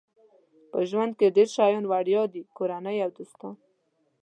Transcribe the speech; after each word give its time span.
په 0.71 0.79
ژوند 0.89 1.11
کې 1.19 1.27
ډېر 1.35 1.49
شیان 1.55 1.83
وړیا 1.87 2.23
دي 2.33 2.41
کورنۍ 2.57 2.97
او 3.05 3.09
دوستان. 3.17 3.53